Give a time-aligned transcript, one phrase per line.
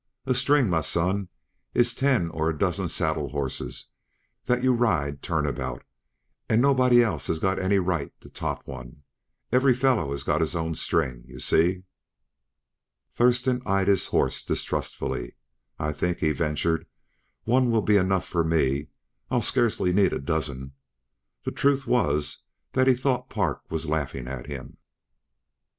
[0.25, 1.27] A string, m'son,
[1.75, 3.89] is ten or a dozen saddle horses
[4.45, 5.83] that yuh ride turn about,
[6.49, 9.03] and nobody else has got any right to top one;
[9.51, 11.83] every fellow has got his own string, yuh see."
[13.11, 15.35] Thurston eyed his horse distrustfully.
[15.77, 16.87] "I think," he ventured,
[17.43, 18.87] "one will be enough for me.
[19.29, 20.71] I'll scarcely need a dozen."
[21.43, 22.39] The truth was
[22.71, 24.77] that he thought Park was laughing at him.